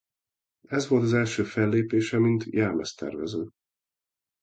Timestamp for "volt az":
0.87-1.13